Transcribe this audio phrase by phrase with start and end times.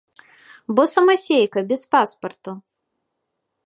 [0.79, 2.51] Бо самасейка, без паспарту.